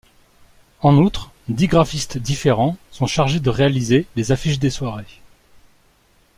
En 0.81 0.97
outre, 0.97 1.29
dix 1.47 1.67
graphistes 1.67 2.17
différents 2.17 2.75
sont 2.89 3.05
chargés 3.05 3.39
de 3.39 3.51
réaliser 3.51 4.07
les 4.15 4.31
affiches 4.31 4.57
des 4.57 4.71
soirées. 4.71 5.21